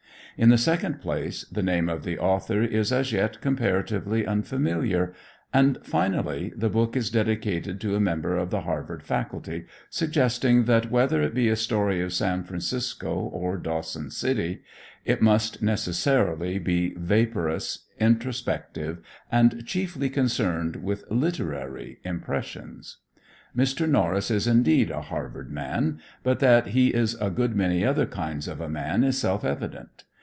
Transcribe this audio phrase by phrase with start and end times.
[0.37, 5.13] In the second place the name of the author is as yet comparatively unfamiliar,
[5.53, 10.89] and finally the book is dedicated to a member of the Harvard faculty, suggesting that
[10.89, 14.63] whether it be a story of San Francisco or Dawson City,
[15.05, 18.97] it must necessarily be vaporous, introspective
[19.31, 22.97] and chiefly concerned with "literary" impressions.
[23.55, 23.87] Mr.
[23.87, 28.47] Norris is, indeed, a "Harvard man," but that he is a good many other kinds
[28.47, 30.05] of a man is self evident.